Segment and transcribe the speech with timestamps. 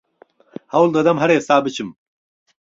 [0.73, 1.89] هەوڵ دەدەم هەر ئێستا بچم